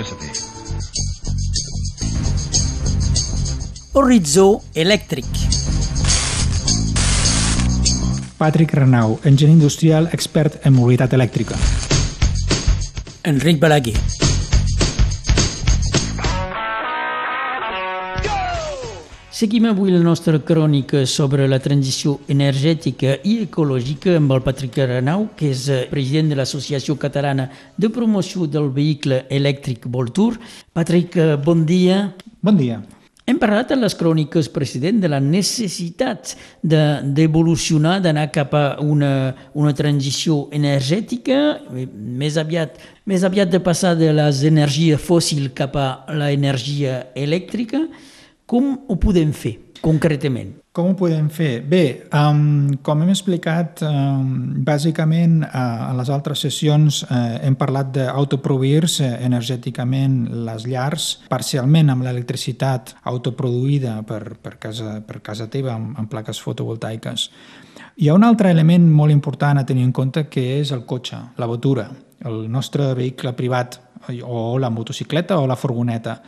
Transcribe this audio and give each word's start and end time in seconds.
electricity. 0.00 0.28
Horitzó 3.92 4.62
elèctric. 4.74 5.26
Patrick 8.38 8.72
Renau, 8.72 9.18
enginyer 9.24 9.52
industrial 9.52 10.08
expert 10.12 10.64
en 10.64 10.72
mobilitat 10.72 11.12
elèctrica. 11.12 11.56
Enric 13.22 13.60
Balaguer. 13.60 14.29
Seguim 19.40 19.64
avui 19.64 19.88
la 19.88 20.02
nostra 20.04 20.36
crònica 20.44 21.06
sobre 21.08 21.46
la 21.48 21.56
transició 21.64 22.18
energètica 22.28 23.14
i 23.24 23.38
ecològica 23.46 24.18
amb 24.18 24.34
el 24.34 24.42
Patrick 24.44 24.76
Renau, 24.84 25.30
que 25.32 25.48
és 25.54 25.62
eh, 25.72 25.78
president 25.88 26.28
de 26.28 26.36
l'Associació 26.36 26.98
Catalana 27.00 27.46
de 27.80 27.88
Promoció 27.88 28.44
del 28.44 28.68
Vehicle 28.74 29.22
Elèctric 29.32 29.86
Voltur. 29.88 30.34
Patrick, 30.76 31.16
eh, 31.16 31.38
bon 31.40 31.64
dia. 31.64 32.10
Bon 32.44 32.60
dia. 32.60 32.82
Hem 33.24 33.40
parlat 33.40 33.72
en 33.72 33.80
les 33.80 33.96
cròniques 33.96 34.52
precedents 34.52 35.00
de 35.00 35.08
la 35.08 35.22
necessitat 35.24 36.34
d'evolucionar, 36.60 37.96
de, 38.02 38.10
d'anar 38.10 38.28
cap 38.36 38.52
a 38.52 38.66
una, 38.84 39.32
una 39.56 39.72
transició 39.72 40.50
energètica, 40.52 41.40
eh, 41.72 41.88
més 41.88 42.36
aviat, 42.36 42.76
més 43.08 43.24
aviat 43.24 43.48
de 43.48 43.64
passar 43.64 43.96
de 43.96 44.12
les 44.20 44.44
energies 44.52 45.00
fòssils 45.00 45.56
cap 45.56 45.80
a 45.80 45.90
l'energia 46.12 47.06
elèctrica. 47.16 47.86
Com 48.50 48.72
ho 48.90 48.96
podem 48.98 49.30
fer, 49.30 49.52
concretament? 49.78 50.56
Com 50.74 50.88
ho 50.90 50.94
podem 50.98 51.28
fer? 51.30 51.60
Bé, 51.70 52.08
um, 52.18 52.72
com 52.82 53.04
hem 53.04 53.12
explicat, 53.12 53.78
um, 53.86 54.32
bàsicament 54.66 55.36
uh, 55.44 55.52
a 55.86 55.92
les 55.94 56.10
altres 56.10 56.42
sessions 56.42 56.98
uh, 57.04 57.20
hem 57.46 57.54
parlat 57.60 57.92
d'autoproduir-se 57.94 59.06
energèticament 59.22 60.18
les 60.48 60.66
llars, 60.66 61.06
parcialment 61.30 61.94
amb 61.94 62.08
l'electricitat 62.08 62.96
autoproduïda 63.12 64.00
per, 64.10 64.34
per, 64.42 64.56
casa, 64.58 64.96
per 65.06 65.22
casa 65.30 65.46
teva 65.46 65.76
amb, 65.76 65.94
amb 66.02 66.10
plaques 66.10 66.42
fotovoltaiques. 66.42 67.30
Hi 68.02 68.10
ha 68.10 68.18
un 68.18 68.26
altre 68.26 68.50
element 68.50 68.90
molt 68.90 69.14
important 69.14 69.62
a 69.62 69.66
tenir 69.68 69.86
en 69.86 69.94
compte 69.94 70.26
que 70.26 70.48
és 70.58 70.74
el 70.74 70.82
cotxe, 70.90 71.22
la 71.38 71.46
botura, 71.46 71.86
el 72.26 72.48
nostre 72.50 72.96
vehicle 72.98 73.30
privat 73.38 73.78
o 74.26 74.58
la 74.58 74.74
motocicleta 74.74 75.38
o 75.38 75.46
la 75.46 75.60
furgoneta. 75.60 76.18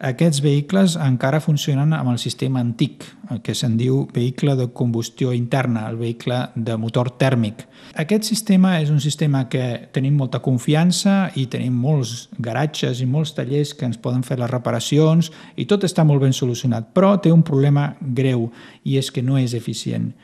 Aquests 0.00 0.40
vehicles 0.40 0.94
encara 0.96 1.42
funcionen 1.44 1.90
amb 1.92 2.08
el 2.14 2.16
sistema 2.18 2.62
antic, 2.64 3.02
que 3.44 3.52
se'n 3.52 3.74
diu 3.76 4.06
vehicle 4.14 4.54
de 4.56 4.70
combustió 4.72 5.34
interna, 5.36 5.82
el 5.90 5.98
vehicle 6.00 6.38
de 6.56 6.78
motor 6.80 7.10
tèrmic. 7.20 7.66
Aquest 8.00 8.24
sistema 8.24 8.78
és 8.80 8.88
un 8.88 9.02
sistema 9.04 9.42
que 9.52 9.90
tenim 9.92 10.16
molta 10.16 10.40
confiança 10.40 11.28
i 11.36 11.44
tenim 11.52 11.76
molts 11.76 12.30
garatges 12.40 13.04
i 13.04 13.10
molts 13.10 13.34
tallers 13.36 13.74
que 13.76 13.84
ens 13.90 14.00
poden 14.00 14.24
fer 14.24 14.40
les 14.40 14.48
reparacions 14.48 15.28
i 15.60 15.68
tot 15.68 15.84
està 15.84 16.08
molt 16.08 16.24
ben 16.24 16.32
solucionat, 16.32 16.94
però 16.96 17.18
té 17.20 17.28
un 17.28 17.44
problema 17.44 17.90
greu 18.00 18.48
i 18.88 18.96
és 18.96 19.12
que 19.12 19.20
no 19.20 19.36
és 19.36 19.52
eficient. 19.52 20.14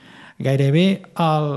Gairebé 0.41 0.89
el 1.21 1.53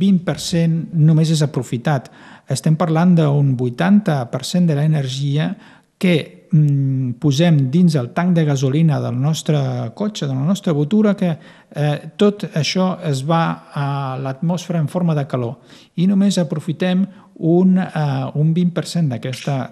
20% 0.00 0.96
només 0.96 1.28
és 1.28 1.44
aprofitat. 1.44 2.08
Estem 2.48 2.80
parlant 2.80 3.18
d'un 3.20 3.52
80% 3.52 4.64
de 4.64 4.80
l'energia 4.80 5.52
que 6.00 6.39
mm, 6.52 7.16
posem 7.22 7.70
dins 7.70 7.94
el 7.96 8.10
tanc 8.16 8.34
de 8.36 8.44
gasolina 8.44 9.00
del 9.00 9.18
nostre 9.20 9.58
cotxe, 9.94 10.26
de 10.26 10.34
la 10.34 10.46
nostra 10.46 10.72
botura, 10.72 11.16
que 11.16 11.30
eh, 11.30 11.96
tot 12.16 12.44
això 12.54 12.92
es 13.06 13.24
va 13.26 13.70
a 13.72 14.18
l'atmosfera 14.20 14.80
en 14.80 14.88
forma 14.88 15.14
de 15.14 15.26
calor 15.30 15.58
i 15.96 16.06
només 16.10 16.38
aprofitem 16.38 17.06
un, 17.40 17.78
eh, 17.78 18.30
un 18.34 18.54
20% 18.54 19.08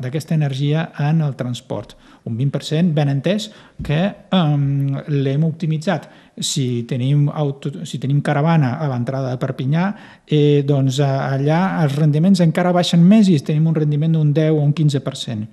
d'aquesta 0.00 0.34
energia 0.34 0.92
en 0.98 1.20
el 1.20 1.36
transport. 1.36 1.96
Un 2.24 2.36
20% 2.36 2.94
ben 2.94 3.08
entès 3.12 3.50
que 3.84 4.00
eh, 4.08 4.56
l'hem 5.08 5.44
optimitzat. 5.44 6.08
Si 6.40 6.84
tenim, 6.88 7.28
auto, 7.28 7.84
si 7.84 7.98
tenim 7.98 8.22
caravana 8.22 8.76
a 8.78 8.88
l'entrada 8.88 9.34
de 9.34 9.40
Perpinyà, 9.42 9.88
eh, 10.24 10.62
doncs 10.64 11.00
allà 11.04 11.82
els 11.82 11.98
rendiments 11.98 12.40
encara 12.40 12.72
baixen 12.72 13.04
més 13.04 13.28
i 13.28 13.38
tenim 13.40 13.66
un 13.68 13.76
rendiment 13.76 14.16
d'un 14.16 14.32
10 14.32 14.56
o 14.56 14.64
un 14.64 14.72
15%. 14.72 15.46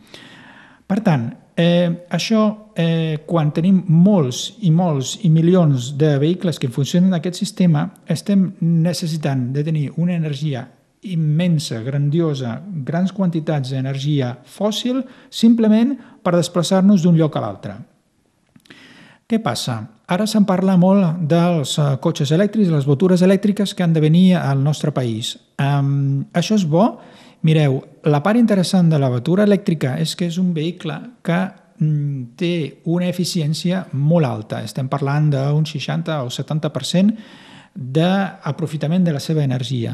Per 0.86 1.00
tant, 1.02 1.26
eh, 1.58 2.06
això, 2.10 2.72
eh, 2.76 3.24
quan 3.26 3.52
tenim 3.52 3.84
molts 3.88 4.58
i 4.62 4.72
molts 4.72 5.18
i 5.24 5.30
milions 5.30 5.98
de 5.98 6.18
vehicles 6.20 6.60
que 6.60 6.70
funcionen 6.70 7.10
en 7.10 7.20
aquest 7.20 7.40
sistema, 7.42 7.88
estem 8.06 8.54
necessitant 8.60 9.52
de 9.54 9.64
tenir 9.64 9.92
una 9.98 10.14
energia 10.14 10.68
immensa, 11.02 11.82
grandiosa, 11.82 12.62
grans 12.86 13.12
quantitats 13.14 13.70
d'energia 13.70 14.38
fòssil 14.46 15.04
simplement 15.30 15.96
per 16.24 16.36
desplaçar-nos 16.36 17.04
d'un 17.04 17.18
lloc 17.18 17.36
a 17.36 17.44
l'altre. 17.44 17.76
Què 19.26 19.40
passa? 19.42 19.80
Ara 20.06 20.28
se'n 20.30 20.46
parla 20.46 20.76
molt 20.78 21.24
dels 21.26 21.80
eh, 21.82 21.86
cotxes 22.02 22.30
elèctrics, 22.36 22.70
les 22.70 22.86
botures 22.86 23.24
elèctriques 23.26 23.74
que 23.74 23.82
han 23.82 23.94
de 23.94 24.04
venir 24.04 24.36
al 24.38 24.62
nostre 24.62 24.92
país. 24.94 25.34
Um, 25.58 26.28
això 26.34 26.60
és 26.60 26.66
bo 26.70 27.00
Mireu, 27.46 27.78
la 28.10 28.24
part 28.26 28.40
interessant 28.40 28.90
de 28.90 28.98
la 28.98 29.12
batura 29.14 29.44
elèctrica 29.46 30.00
és 30.02 30.16
que 30.18 30.26
és 30.26 30.40
un 30.42 30.50
vehicle 30.56 30.96
que 31.26 31.38
mm, 31.78 32.24
té 32.40 32.54
una 32.90 33.06
eficiència 33.12 33.84
molt 33.94 34.26
alta. 34.26 34.64
Estem 34.66 34.90
parlant 34.90 35.30
d'un 35.30 35.68
60 35.70 36.24
o 36.26 36.32
70% 36.34 37.14
d'aprofitament 37.76 39.06
de 39.06 39.14
la 39.14 39.22
seva 39.22 39.46
energia. 39.46 39.94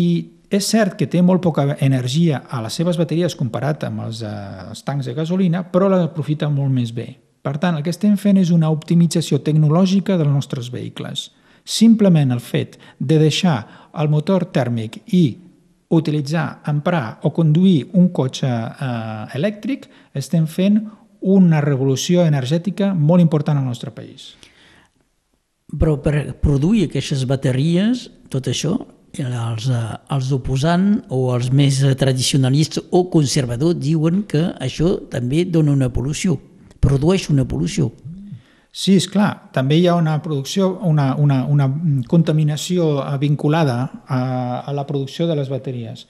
I 0.00 0.06
és 0.48 0.64
cert 0.70 0.96
que 0.96 1.10
té 1.10 1.20
molt 1.20 1.42
poca 1.44 1.76
energia 1.84 2.44
a 2.48 2.62
les 2.64 2.80
seves 2.80 2.96
bateries 2.96 3.36
comparat 3.36 3.84
amb 3.84 4.06
els, 4.06 4.22
eh, 4.22 4.34
els 4.70 4.84
tancs 4.86 5.10
de 5.10 5.14
gasolina, 5.14 5.64
però 5.72 5.90
l'aprofita 5.92 6.48
molt 6.48 6.72
més 6.72 6.94
bé. 6.94 7.18
Per 7.42 7.58
tant, 7.58 7.76
el 7.76 7.82
que 7.82 7.92
estem 7.92 8.16
fent 8.16 8.38
és 8.40 8.50
una 8.50 8.70
optimització 8.70 9.42
tecnològica 9.42 10.16
dels 10.16 10.32
nostres 10.32 10.70
vehicles. 10.72 11.32
Simplement 11.64 12.32
el 12.32 12.40
fet 12.40 12.78
de 12.98 13.18
deixar 13.18 13.90
el 13.92 14.08
motor 14.08 14.46
tèrmic 14.54 15.02
i 15.12 15.45
utilitzar, 15.88 16.62
emprar 16.66 17.20
o 17.22 17.32
conduir 17.32 17.88
un 17.94 18.08
cotxe 18.14 18.48
eh, 18.48 19.36
elèctric, 19.38 19.86
estem 20.14 20.46
fent 20.46 20.80
una 21.20 21.60
revolució 21.60 22.24
energètica 22.26 22.92
molt 22.94 23.22
important 23.22 23.58
al 23.58 23.66
nostre 23.66 23.92
país. 23.94 24.34
Però 25.66 25.96
per 26.02 26.36
produir 26.42 26.86
aquestes 26.86 27.24
bateries, 27.26 28.06
tot 28.30 28.46
això, 28.50 28.76
els, 29.16 29.68
eh, 29.70 29.96
els 30.14 30.32
oposants 30.32 31.06
o 31.10 31.34
els 31.34 31.50
més 31.50 31.80
tradicionalistes 31.98 32.84
o 32.90 33.06
conservadors 33.10 33.78
diuen 33.78 34.24
que 34.28 34.42
això 34.60 34.96
també 35.10 35.44
dona 35.44 35.72
una 35.72 35.90
pol·lució, 35.90 36.38
produeix 36.80 37.30
una 37.30 37.46
pol·lució. 37.46 37.90
Sí, 38.76 38.98
és 39.00 39.06
clar. 39.08 39.30
També 39.56 39.78
hi 39.80 39.86
ha 39.88 39.94
una 39.96 40.18
producció, 40.20 40.68
una, 40.84 41.14
una, 41.16 41.38
una 41.48 41.70
contaminació 42.12 42.90
vinculada 43.22 43.78
a, 44.04 44.18
a 44.68 44.74
la 44.76 44.84
producció 44.84 45.24
de 45.30 45.36
les 45.38 45.48
bateries. 45.48 46.04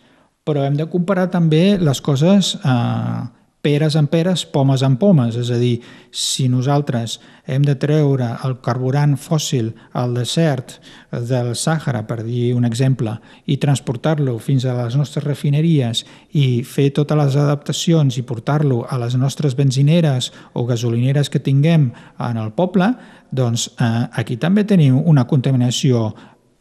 Però 0.47 0.65
hem 0.67 0.75
de 0.79 0.89
comparar 0.91 1.29
també 1.31 1.79
les 1.79 2.01
coses 2.03 2.57
eh, 2.59 3.21
peres 3.67 3.97
amb 3.99 4.11
peres, 4.13 4.45
pomes 4.47 4.85
amb 4.87 5.01
pomes, 5.03 5.35
és 5.41 5.51
a 5.51 5.59
dir, 5.59 5.81
si 6.15 6.47
nosaltres 6.49 7.17
hem 7.51 7.65
de 7.67 7.75
treure 7.83 8.29
el 8.47 8.57
carburant 8.63 9.17
fòssil 9.19 9.73
al 9.99 10.15
desert 10.15 10.77
del 11.11 11.51
Sàhara, 11.59 12.05
per 12.07 12.21
dir 12.23 12.53
un 12.55 12.67
exemple, 12.69 13.17
i 13.51 13.59
transportar-lo 13.63 14.37
fins 14.43 14.67
a 14.67 14.77
les 14.79 14.95
nostres 14.99 15.27
refineries 15.27 16.05
i 16.39 16.63
fer 16.63 16.93
totes 16.95 17.19
les 17.19 17.39
adaptacions 17.43 18.21
i 18.21 18.25
portar-lo 18.27 18.85
a 18.87 19.01
les 19.03 19.19
nostres 19.19 19.59
benzineres 19.59 20.31
o 20.55 20.67
gasolineres 20.71 21.31
que 21.31 21.43
tinguem 21.43 21.91
en 22.23 22.39
el 22.39 22.55
poble, 22.55 22.93
doncs 23.35 23.69
eh, 23.81 24.07
aquí 24.15 24.39
també 24.39 24.63
tenim 24.65 25.03
una 25.03 25.27
contaminació 25.27 26.13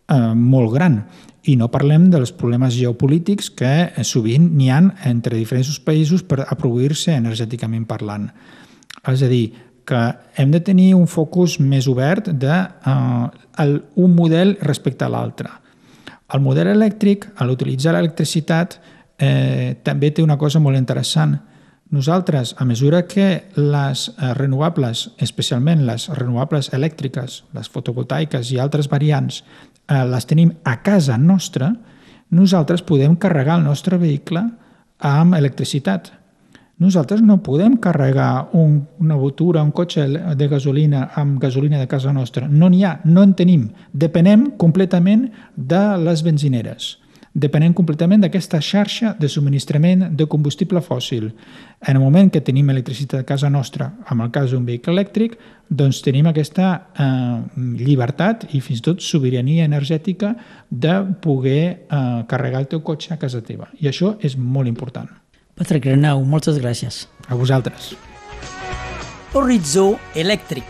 eh, 0.10 0.34
molt 0.36 0.74
gran 0.74 1.04
i 1.46 1.56
no 1.60 1.70
parlem 1.70 2.10
dels 2.10 2.32
problemes 2.34 2.74
geopolítics 2.74 3.52
que 3.54 3.74
eh, 3.86 4.04
sovint 4.04 4.48
n'hi 4.58 4.72
han 4.74 4.92
entre 5.06 5.38
diferents 5.38 5.78
països 5.86 6.26
per 6.26 6.42
a 6.46 6.58
produir-se 6.58 7.14
energèticament 7.14 7.86
parlant. 7.90 8.30
És 9.06 9.22
a 9.22 9.30
dir, 9.30 9.46
que 9.86 10.02
hem 10.42 10.50
de 10.52 10.62
tenir 10.66 10.96
un 10.98 11.06
focus 11.06 11.60
més 11.62 11.86
obert 11.88 12.32
de 12.34 12.50
uh, 12.50 13.28
el, 13.62 13.76
un 14.02 14.16
model 14.18 14.56
respecte 14.66 15.06
a 15.06 15.12
l'altre. 15.14 15.52
El 16.34 16.42
model 16.42 16.72
elèctric, 16.74 17.28
a 17.38 17.46
l'utilitzar 17.46 17.94
l'electricitat, 17.94 18.80
eh, 19.22 19.78
també 19.86 20.10
té 20.10 20.24
una 20.26 20.40
cosa 20.42 20.60
molt 20.60 20.78
interessant. 20.78 21.36
Nosaltres, 21.94 22.56
a 22.58 22.66
mesura 22.66 23.04
que 23.06 23.46
les 23.56 24.08
eh, 24.10 24.34
renovables, 24.34 25.12
especialment 25.22 25.86
les 25.86 26.08
renovables 26.18 26.72
elèctriques, 26.74 27.44
les 27.54 27.70
fotovoltaiques 27.70 28.50
i 28.52 28.58
altres 28.60 28.90
variants, 28.90 29.44
eh, 29.44 29.75
les 29.88 30.26
tenim 30.26 30.52
a 30.64 30.80
casa 30.84 31.18
nostra, 31.18 31.74
nosaltres 32.30 32.82
podem 32.82 33.16
carregar 33.16 33.60
el 33.60 33.66
nostre 33.66 33.98
vehicle 34.02 34.42
amb 35.00 35.36
electricitat. 35.36 36.12
Nosaltres 36.82 37.22
no 37.24 37.38
podem 37.44 37.78
carregar 37.80 38.50
un, 38.54 38.82
una 39.00 39.16
botura, 39.16 39.64
un 39.64 39.72
cotxe 39.72 40.08
de 40.36 40.48
gasolina 40.52 41.06
amb 41.16 41.40
gasolina 41.40 41.80
de 41.80 41.88
casa 41.88 42.12
nostra. 42.12 42.50
No 42.50 42.68
n'hi 42.68 42.84
ha, 42.84 42.98
no 43.06 43.24
en 43.24 43.34
tenim. 43.34 43.70
Depenem 43.94 44.50
completament 44.60 45.30
de 45.56 45.84
les 46.04 46.24
benzineres. 46.26 46.98
Depenent 47.36 47.76
completament 47.76 48.24
d'aquesta 48.24 48.62
xarxa 48.64 49.12
de 49.20 49.28
subministrament 49.28 50.08
de 50.16 50.26
combustible 50.32 50.80
fòssil. 50.82 51.34
En 51.84 51.98
el 51.98 52.02
moment 52.02 52.32
que 52.32 52.42
tenim 52.42 52.70
electricitat 52.72 53.20
a 53.20 53.28
casa 53.28 53.50
nostra, 53.52 53.92
amb 54.08 54.24
el 54.24 54.32
cas 54.32 54.54
d'un 54.56 54.64
vehicle 54.66 54.96
elèctric, 54.96 55.36
doncs 55.68 56.00
tenim 56.06 56.30
aquesta 56.32 56.70
eh, 56.96 57.66
llibertat 57.82 58.48
i 58.56 58.62
fins 58.64 58.80
i 58.80 58.86
tot 58.88 59.04
sobirania 59.04 59.68
energètica 59.68 60.36
de 60.70 60.96
poder 61.22 61.62
eh, 61.68 62.24
carregar 62.32 62.64
el 62.64 62.70
teu 62.72 62.82
cotxe 62.82 63.14
a 63.14 63.20
casa 63.20 63.44
teva. 63.44 63.68
I 63.84 63.92
això 63.92 64.16
és 64.24 64.38
molt 64.40 64.72
important. 64.72 65.12
Patrick 65.56 65.92
Renau, 65.92 66.24
moltes 66.24 66.60
gràcies. 66.60 67.06
A 67.28 67.36
vosaltres. 67.36 67.94
Horitzó 69.36 69.98
Elèctric. 70.16 70.64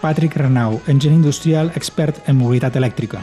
Patrick 0.00 0.34
Renau, 0.34 0.80
enginyer 0.88 1.18
industrial 1.18 1.70
expert 1.76 2.18
en 2.26 2.40
mobilitat 2.40 2.80
elèctrica. 2.80 3.20